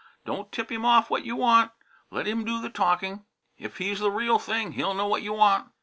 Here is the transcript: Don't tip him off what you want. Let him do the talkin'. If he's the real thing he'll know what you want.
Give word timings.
Don't 0.25 0.51
tip 0.51 0.71
him 0.71 0.83
off 0.83 1.11
what 1.11 1.25
you 1.25 1.35
want. 1.35 1.69
Let 2.09 2.25
him 2.25 2.43
do 2.43 2.59
the 2.59 2.71
talkin'. 2.71 3.23
If 3.59 3.77
he's 3.77 3.99
the 3.99 4.09
real 4.09 4.39
thing 4.39 4.71
he'll 4.71 4.95
know 4.95 5.05
what 5.05 5.21
you 5.21 5.33
want. 5.33 5.69